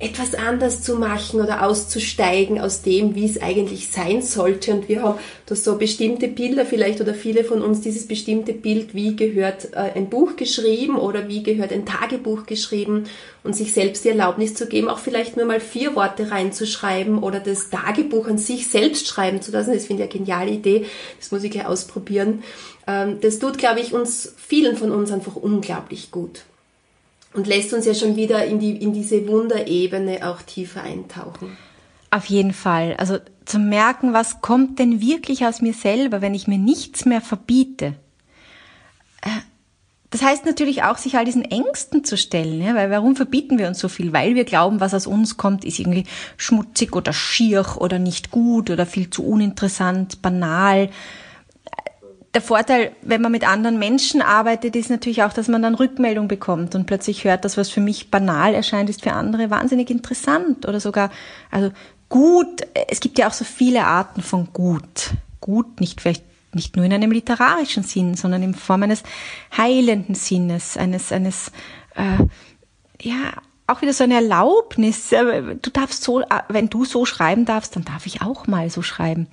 [0.00, 4.72] etwas anders zu machen oder auszusteigen aus dem, wie es eigentlich sein sollte.
[4.72, 8.94] Und wir haben da so bestimmte Bilder vielleicht oder viele von uns dieses bestimmte Bild,
[8.94, 13.04] wie gehört äh, ein Buch geschrieben oder wie gehört ein Tagebuch geschrieben
[13.42, 17.40] und sich selbst die Erlaubnis zu geben, auch vielleicht nur mal vier Worte reinzuschreiben oder
[17.40, 19.74] das Tagebuch an sich selbst schreiben zu lassen.
[19.74, 20.86] Das finde ich eine geniale Idee.
[21.18, 22.44] Das muss ich gleich ausprobieren.
[22.86, 26.44] Ähm, das tut, glaube ich, uns, vielen von uns einfach unglaublich gut
[27.38, 31.56] und lässt uns ja schon wieder in, die, in diese Wunderebene auch tiefer eintauchen.
[32.10, 32.96] Auf jeden Fall.
[32.98, 37.20] Also zu merken, was kommt denn wirklich aus mir selber, wenn ich mir nichts mehr
[37.20, 37.94] verbiete.
[39.22, 39.28] Äh,
[40.10, 43.68] das heißt natürlich auch, sich all diesen Ängsten zu stellen, ja, weil warum verbieten wir
[43.68, 44.12] uns so viel?
[44.12, 48.68] Weil wir glauben, was aus uns kommt, ist irgendwie schmutzig oder schier oder nicht gut
[48.68, 50.90] oder viel zu uninteressant, banal
[52.38, 56.28] der Vorteil, wenn man mit anderen Menschen arbeitet, ist natürlich auch, dass man dann Rückmeldung
[56.28, 60.64] bekommt und plötzlich hört, dass was für mich banal erscheint, ist für andere wahnsinnig interessant
[60.64, 61.10] oder sogar,
[61.50, 61.72] also
[62.08, 62.62] gut.
[62.88, 65.14] Es gibt ja auch so viele Arten von gut.
[65.40, 66.22] Gut, nicht vielleicht
[66.52, 69.02] nicht nur in einem literarischen Sinn, sondern in Form eines
[69.56, 71.50] heilenden Sinnes, eines, eines,
[71.96, 72.24] äh,
[73.02, 73.32] ja,
[73.66, 75.08] auch wieder so eine Erlaubnis.
[75.10, 79.26] Du darfst so, wenn du so schreiben darfst, dann darf ich auch mal so schreiben.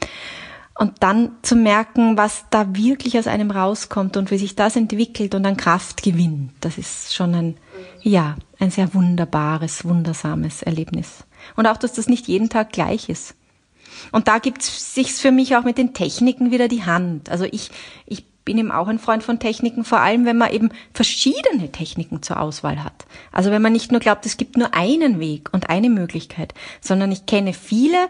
[0.77, 5.33] Und dann zu merken, was da wirklich aus einem rauskommt und wie sich das entwickelt
[5.33, 7.57] und an Kraft gewinnt, das ist schon ein,
[8.01, 11.23] ja, ein sehr wunderbares, wundersames Erlebnis.
[11.55, 13.35] Und auch, dass das nicht jeden Tag gleich ist.
[14.11, 17.29] Und da gibt es sich für mich auch mit den Techniken wieder die Hand.
[17.29, 17.71] Also ich,
[18.05, 22.21] ich bin eben auch ein Freund von Techniken, vor allem wenn man eben verschiedene Techniken
[22.21, 23.05] zur Auswahl hat.
[23.31, 27.11] Also wenn man nicht nur glaubt, es gibt nur einen Weg und eine Möglichkeit, sondern
[27.11, 28.07] ich kenne viele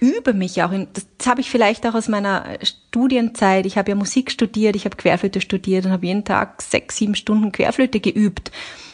[0.00, 3.66] übe mich auch in, das habe ich vielleicht auch aus meiner Studienzeit.
[3.66, 7.14] Ich habe ja Musik studiert, ich habe Querflöte studiert und habe jeden Tag sechs, sieben
[7.14, 8.50] Stunden Querflöte geübt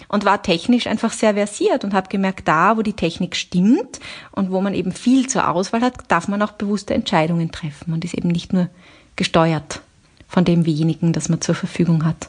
[0.08, 4.00] und war technisch einfach sehr versiert und habe gemerkt, da, wo die Technik stimmt
[4.32, 8.04] und wo man eben viel zur Auswahl hat, darf man auch bewusste Entscheidungen treffen und
[8.04, 8.68] ist eben nicht nur
[9.16, 9.80] gesteuert
[10.28, 12.28] von dem wenigen, das man zur Verfügung hat.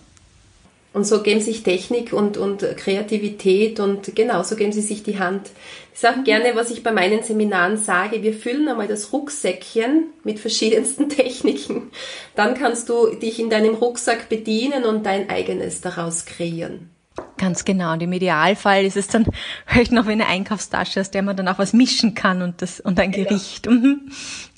[0.95, 5.19] Und so geben sich Technik und, und Kreativität und genau, so geben sie sich die
[5.19, 5.49] Hand.
[5.93, 10.39] Ich sage gerne, was ich bei meinen Seminaren sage, wir füllen einmal das Rucksäckchen mit
[10.39, 11.91] verschiedensten Techniken.
[12.36, 16.91] Dann kannst du dich in deinem Rucksack bedienen und dein eigenes daraus kreieren.
[17.38, 17.91] Ganz genau.
[17.91, 19.25] Und im Idealfall ist es dann
[19.65, 22.79] vielleicht noch wie eine Einkaufstasche, aus der man dann auch was mischen kann und das
[22.79, 23.73] und ein Gericht ja.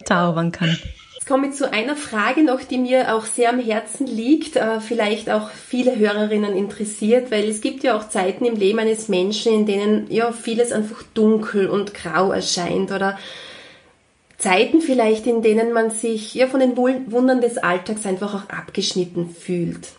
[0.06, 0.78] zaubern kann
[1.28, 5.50] komme zu einer Frage noch, die mir auch sehr am Herzen liegt, äh, vielleicht auch
[5.50, 10.08] viele Hörerinnen interessiert, weil es gibt ja auch Zeiten im Leben eines Menschen, in denen
[10.10, 13.18] ja vieles einfach dunkel und grau erscheint oder
[14.38, 19.30] Zeiten vielleicht, in denen man sich ja von den Wundern des Alltags einfach auch abgeschnitten
[19.30, 19.90] fühlt.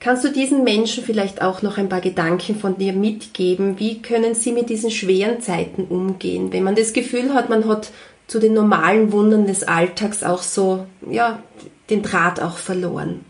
[0.00, 3.78] Kannst du diesen Menschen vielleicht auch noch ein paar Gedanken von dir mitgeben?
[3.78, 7.90] Wie können sie mit diesen schweren Zeiten umgehen, wenn man das Gefühl hat, man hat
[8.26, 11.42] zu den normalen Wundern des Alltags auch so, ja,
[11.90, 13.24] den Draht auch verloren.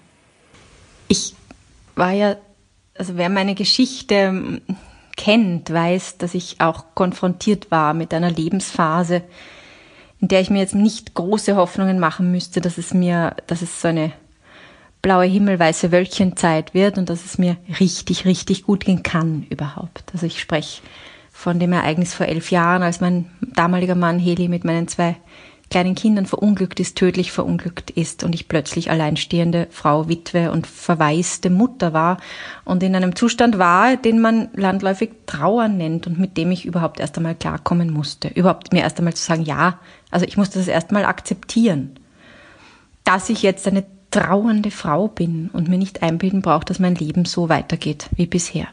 [1.09, 1.35] Ich
[1.97, 2.37] war ja,
[2.97, 4.61] also wer meine Geschichte ähm,
[5.17, 9.23] kennt, weiß, dass ich auch konfrontiert war mit einer Lebensphase,
[10.21, 13.81] in der ich mir jetzt nicht große Hoffnungen machen müsste, dass es mir, dass es
[13.81, 14.13] so eine
[15.03, 20.05] blaue Himmelweiße Wölkchenzeit wird und dass es mir richtig, richtig gut gehen kann überhaupt.
[20.15, 20.81] Also ich spreche
[21.37, 25.16] von dem Ereignis vor elf Jahren, als mein damaliger Mann Heli mit meinen zwei
[25.68, 31.51] kleinen Kindern verunglückt ist, tödlich verunglückt ist und ich plötzlich alleinstehende Frau, Witwe und verwaiste
[31.51, 32.18] Mutter war
[32.64, 37.01] und in einem Zustand war, den man landläufig Trauer nennt und mit dem ich überhaupt
[37.01, 38.29] erst einmal klarkommen musste.
[38.29, 39.81] Überhaupt mir erst einmal zu sagen, ja,
[40.12, 41.99] also ich musste das erst einmal akzeptieren,
[43.03, 47.25] dass ich jetzt eine trauernde Frau bin und mir nicht einbilden brauche, dass mein Leben
[47.25, 48.68] so weitergeht wie bisher.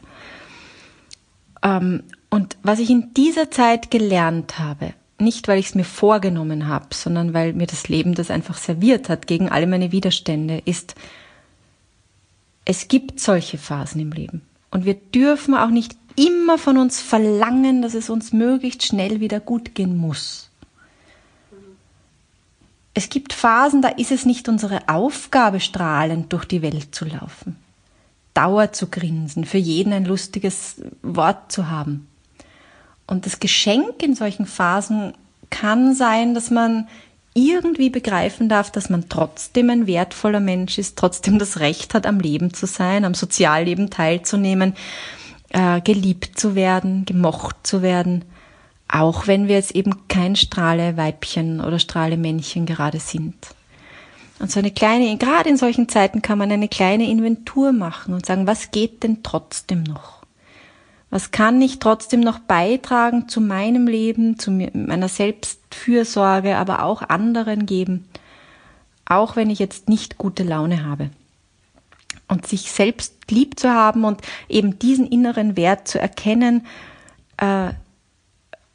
[1.64, 6.66] Ähm, und was ich in dieser Zeit gelernt habe, nicht weil ich es mir vorgenommen
[6.66, 10.94] habe, sondern weil mir das Leben das einfach serviert hat gegen alle meine Widerstände, ist,
[12.64, 14.40] es gibt solche Phasen im Leben.
[14.70, 19.38] Und wir dürfen auch nicht immer von uns verlangen, dass es uns möglichst schnell wieder
[19.38, 20.48] gut gehen muss.
[22.94, 27.56] Es gibt Phasen, da ist es nicht unsere Aufgabe, strahlend durch die Welt zu laufen,
[28.32, 32.08] Dauer zu grinsen, für jeden ein lustiges Wort zu haben.
[33.12, 35.12] Und das Geschenk in solchen Phasen
[35.50, 36.88] kann sein, dass man
[37.34, 42.20] irgendwie begreifen darf, dass man trotzdem ein wertvoller Mensch ist, trotzdem das Recht hat, am
[42.20, 44.72] Leben zu sein, am Sozialleben teilzunehmen,
[45.50, 48.24] äh, geliebt zu werden, gemocht zu werden,
[48.88, 53.36] auch wenn wir jetzt eben kein Strahle-Weibchen oder Strahle-Männchen gerade sind.
[54.38, 58.24] Und so eine kleine, gerade in solchen Zeiten kann man eine kleine Inventur machen und
[58.24, 60.21] sagen, was geht denn trotzdem noch?
[61.12, 67.66] Was kann ich trotzdem noch beitragen zu meinem Leben, zu meiner Selbstfürsorge, aber auch anderen
[67.66, 68.08] geben,
[69.04, 71.10] auch wenn ich jetzt nicht gute Laune habe?
[72.28, 76.66] Und sich selbst lieb zu haben und eben diesen inneren Wert zu erkennen,
[77.36, 77.74] äh,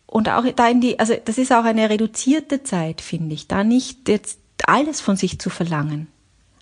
[0.05, 3.63] und auch da in die, also das ist auch eine reduzierte Zeit, finde ich, da
[3.63, 6.05] nicht jetzt alles von sich zu verlangen.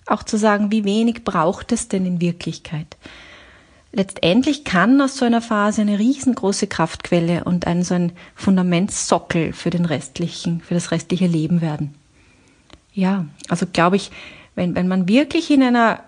[0.06, 2.96] Auch zu sagen, wie wenig braucht es denn in Wirklichkeit?
[3.96, 9.70] Letztendlich kann aus so einer Phase eine riesengroße Kraftquelle und ein so ein Fundamentssockel für
[9.70, 11.94] den restlichen, für das restliche Leben werden.
[12.92, 14.10] Ja, also glaube ich,
[14.54, 16.00] wenn, wenn man wirklich in einer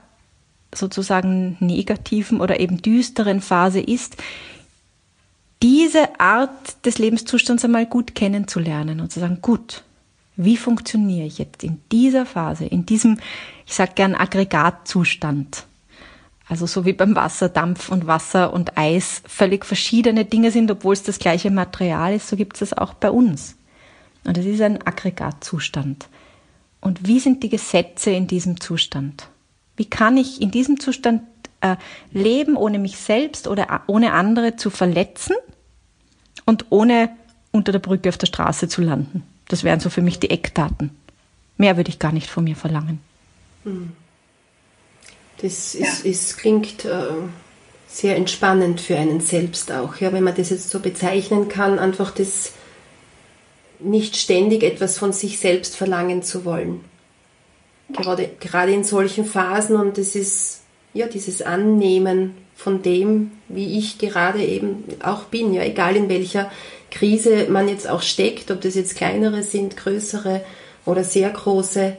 [0.75, 4.19] sozusagen negativen oder eben düsteren Phase ist,
[5.63, 9.83] diese Art des Lebenszustands einmal gut kennenzulernen und zu sagen, gut,
[10.37, 13.19] wie funktioniere ich jetzt in dieser Phase, in diesem,
[13.67, 15.65] ich sage gern Aggregatzustand?
[16.49, 20.95] Also so wie beim Wasser, Dampf und Wasser und Eis völlig verschiedene Dinge sind, obwohl
[20.95, 23.57] es das gleiche Material ist, so gibt es das auch bei uns.
[24.25, 26.09] Und es ist ein Aggregatzustand.
[26.81, 29.29] Und wie sind die Gesetze in diesem Zustand?
[29.77, 31.23] Wie kann ich in diesem Zustand
[31.61, 31.77] äh,
[32.13, 35.37] leben, ohne mich selbst oder ohne andere zu verletzen
[36.47, 37.11] und ohne
[37.53, 39.23] unter der Brücke auf der Straße zu landen?
[39.49, 40.91] Das wären so für mich die Eckdaten.
[41.59, 43.01] Mehr würde ich gar nicht von mir verlangen.
[43.65, 43.93] Hm.
[45.41, 46.11] Das ist, ja.
[46.11, 47.13] ist, klingt äh,
[47.87, 52.11] sehr entspannend für einen selbst auch, ja, wenn man das jetzt so bezeichnen kann, einfach
[52.11, 52.53] das
[53.81, 56.85] nicht ständig etwas von sich selbst verlangen zu wollen.
[57.91, 63.99] Gerade, gerade in solchen Phasen und das ist ja dieses Annehmen von dem, wie ich
[63.99, 66.51] gerade eben auch bin, ja, egal in welcher
[66.91, 70.45] Krise man jetzt auch steckt, ob das jetzt kleinere sind, größere
[70.85, 71.97] oder sehr große.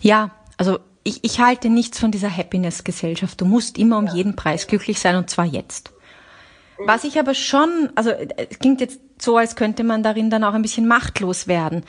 [0.00, 3.40] Ja, also ich, ich halte nichts von dieser Happiness-Gesellschaft.
[3.40, 5.92] Du musst immer um jeden Preis glücklich sein und zwar jetzt.
[6.78, 10.54] Was ich aber schon, also es klingt jetzt so, als könnte man darin dann auch
[10.54, 11.84] ein bisschen machtlos werden.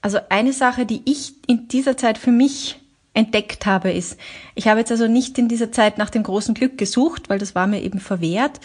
[0.00, 2.80] Also eine Sache, die ich in dieser Zeit für mich
[3.14, 4.18] entdeckt habe, ist,
[4.54, 7.54] ich habe jetzt also nicht in dieser Zeit nach dem großen Glück gesucht, weil das
[7.54, 8.58] war mir eben verwehrt,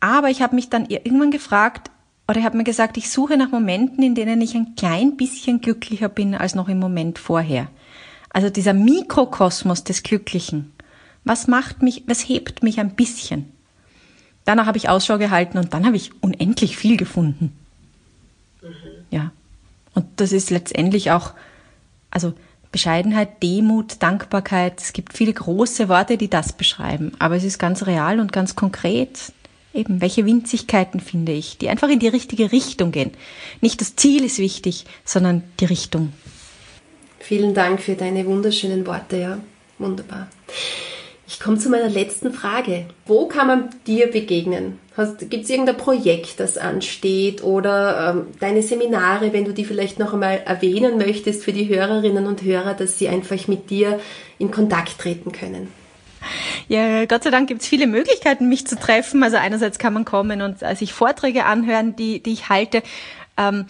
[0.00, 1.90] aber ich habe mich dann irgendwann gefragt,
[2.26, 5.60] oder ich habe mir gesagt, ich suche nach Momenten, in denen ich ein klein bisschen
[5.60, 7.68] glücklicher bin als noch im Moment vorher.
[8.34, 10.72] Also dieser Mikrokosmos des Glücklichen.
[11.22, 13.50] Was macht mich, was hebt mich ein bisschen?
[14.44, 17.56] Danach habe ich Ausschau gehalten und dann habe ich unendlich viel gefunden.
[18.60, 18.68] Mhm.
[19.10, 19.32] Ja.
[19.94, 21.32] Und das ist letztendlich auch,
[22.10, 22.34] also
[22.72, 24.80] Bescheidenheit, Demut, Dankbarkeit.
[24.82, 27.12] Es gibt viele große Worte, die das beschreiben.
[27.20, 29.32] Aber es ist ganz real und ganz konkret.
[29.72, 33.12] Eben, welche Winzigkeiten finde ich, die einfach in die richtige Richtung gehen.
[33.60, 36.12] Nicht das Ziel ist wichtig, sondern die Richtung.
[37.24, 39.38] Vielen Dank für deine wunderschönen Worte, ja.
[39.78, 40.28] Wunderbar.
[41.26, 42.84] Ich komme zu meiner letzten Frage.
[43.06, 44.78] Wo kann man dir begegnen?
[45.30, 50.12] Gibt es irgendein Projekt, das ansteht oder ähm, deine Seminare, wenn du die vielleicht noch
[50.12, 54.00] einmal erwähnen möchtest für die Hörerinnen und Hörer, dass sie einfach mit dir
[54.38, 55.68] in Kontakt treten können?
[56.68, 59.22] Ja, Gott sei Dank gibt es viele Möglichkeiten, mich zu treffen.
[59.22, 62.82] Also einerseits kann man kommen und äh, sich Vorträge anhören, die, die ich halte.
[63.38, 63.64] Ähm,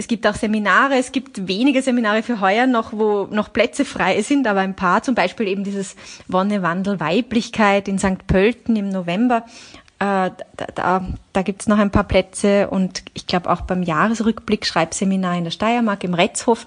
[0.00, 4.22] es gibt auch Seminare, es gibt wenige Seminare für heuer noch, wo noch Plätze frei
[4.22, 5.96] sind, aber ein paar, zum Beispiel eben dieses
[6.28, 8.26] Wonne, Wandel, Weiblichkeit in St.
[8.28, 9.44] Pölten im November.
[9.98, 13.82] Äh, da da, da gibt es noch ein paar Plätze und ich glaube auch beim
[13.82, 16.66] Jahresrückblick Schreibseminar in der Steiermark im Retzhof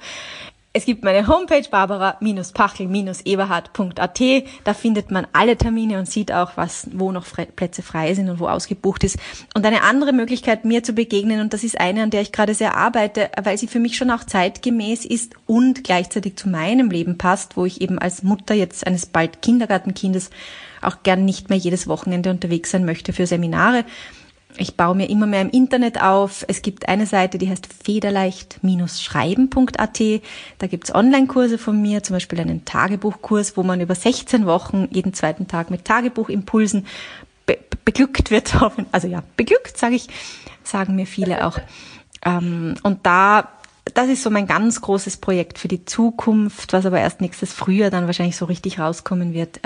[0.74, 4.22] es gibt meine Homepage barbara-pachel-eberhard.at.
[4.64, 7.26] Da findet man alle Termine und sieht auch, was, wo noch
[7.58, 9.18] Plätze frei sind und wo ausgebucht ist.
[9.54, 12.54] Und eine andere Möglichkeit, mir zu begegnen, und das ist eine, an der ich gerade
[12.54, 17.18] sehr arbeite, weil sie für mich schon auch zeitgemäß ist und gleichzeitig zu meinem Leben
[17.18, 20.30] passt, wo ich eben als Mutter jetzt eines bald Kindergartenkindes
[20.82, 23.84] auch gern nicht mehr jedes Wochenende unterwegs sein möchte für Seminare
[24.58, 26.46] ich baue mir immer mehr im Internet auf.
[26.48, 30.02] Es gibt eine Seite, die heißt federleicht-schreiben.at.
[30.58, 35.14] Da gibt's Online-Kurse von mir, zum Beispiel einen Tagebuchkurs, wo man über 16 Wochen jeden
[35.14, 36.86] zweiten Tag mit Tagebuchimpulsen
[37.46, 38.56] be beglückt wird.
[38.92, 40.08] Also ja, beglückt, sage ich,
[40.64, 41.58] sagen mir viele auch.
[42.24, 43.50] Ähm, und da
[43.94, 47.90] das ist so mein ganz großes Projekt für die Zukunft, was aber erst nächstes Frühjahr
[47.90, 49.60] dann wahrscheinlich so richtig rauskommen wird.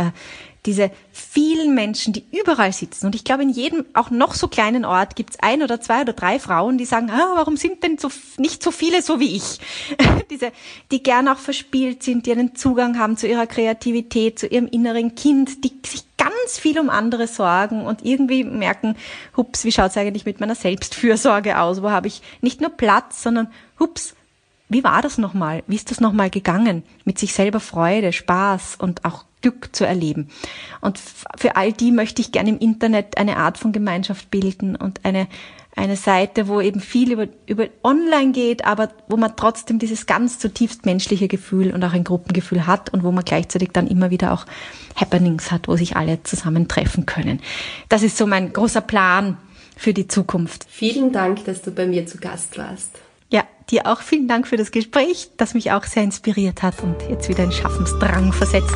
[0.66, 3.06] Diese vielen Menschen, die überall sitzen.
[3.06, 6.02] Und ich glaube, in jedem, auch noch so kleinen Ort gibt es ein oder zwei
[6.02, 9.36] oder drei Frauen, die sagen, ah, warum sind denn so, nicht so viele so wie
[9.36, 9.60] ich?
[10.30, 10.52] diese,
[10.92, 15.16] die gern auch verspielt sind, die einen Zugang haben zu ihrer Kreativität, zu ihrem inneren
[15.16, 18.96] Kind, die sich ganz viel um andere sorgen und irgendwie merken,
[19.38, 21.82] hups, wie schaut's eigentlich mit meiner Selbstfürsorge aus?
[21.82, 23.48] Wo habe ich nicht nur Platz, sondern
[23.80, 24.16] hups,
[24.70, 25.64] wie war das nochmal?
[25.68, 26.84] Wie ist das nochmal gegangen?
[27.04, 30.30] Mit sich selber Freude, Spaß und auch Glück zu erleben.
[30.82, 31.00] Und
[31.38, 35.28] für all die möchte ich gerne im Internet eine Art von Gemeinschaft bilden und eine,
[35.76, 40.40] eine Seite, wo eben viel über, über online geht, aber wo man trotzdem dieses ganz
[40.40, 44.34] zutiefst menschliche Gefühl und auch ein Gruppengefühl hat und wo man gleichzeitig dann immer wieder
[44.34, 44.48] auch
[44.96, 47.40] Happenings hat, wo sich alle zusammentreffen können.
[47.88, 49.38] Das ist so mein großer Plan
[49.78, 50.66] für die Zukunft.
[50.68, 52.98] Vielen Dank, dass du bei mir zu Gast warst.
[53.32, 56.96] Ja, dir auch vielen Dank für das Gespräch, das mich auch sehr inspiriert hat und
[57.12, 58.74] jetzt wieder in Schaffensdrang versetzt.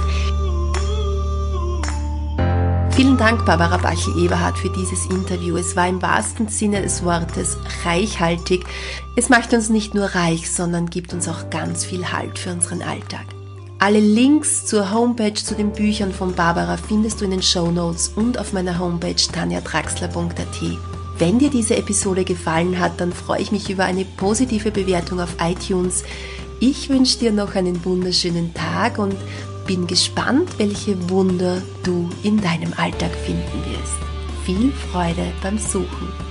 [3.00, 5.56] Vielen Dank, Barbara Bachel-Eberhardt, für dieses Interview.
[5.56, 8.66] Es war im wahrsten Sinne des Wortes reichhaltig.
[9.16, 12.82] Es macht uns nicht nur reich, sondern gibt uns auch ganz viel Halt für unseren
[12.82, 13.24] Alltag.
[13.80, 18.10] Alle Links zur Homepage zu den Büchern von Barbara findest du in den Show Notes
[18.18, 20.62] und auf meiner Homepage tanjatraxler.at.
[21.20, 25.38] Wenn dir diese Episode gefallen hat, dann freue ich mich über eine positive Bewertung auf
[25.40, 26.04] iTunes.
[26.60, 29.16] Ich wünsche dir noch einen wunderschönen Tag und
[29.70, 34.00] bin gespannt, welche Wunder du in deinem Alltag finden wirst.
[34.44, 36.29] Viel Freude beim Suchen.